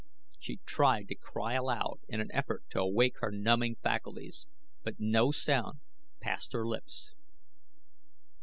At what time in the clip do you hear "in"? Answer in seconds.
2.07-2.21